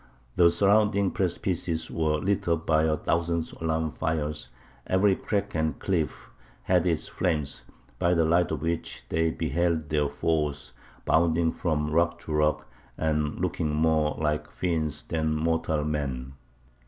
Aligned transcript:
The 0.35 0.49
surrounding 0.49 1.11
precipices 1.11 1.91
were 1.91 2.17
lit 2.17 2.47
up 2.47 2.65
by 2.65 2.85
a 2.85 2.97
thousand 2.97 3.45
alarm 3.61 3.91
fires; 3.91 4.49
every 4.87 5.15
crag 5.15 5.55
and 5.55 5.77
cliff 5.77 6.31
had 6.63 6.87
its 6.87 7.07
flames, 7.07 7.63
by 7.99 8.15
the 8.15 8.25
light 8.25 8.49
of 8.49 8.63
which 8.63 9.03
they 9.09 9.29
beheld 9.29 9.89
their 9.89 10.09
foes 10.09 10.73
bounding 11.05 11.51
from 11.51 11.91
rock 11.91 12.17
to 12.21 12.33
rock, 12.33 12.65
and 12.97 13.39
looking 13.39 13.75
more 13.75 14.17
like 14.19 14.49
fiends 14.49 15.03
than 15.03 15.35
mortal 15.35 15.83
men. 15.83 16.33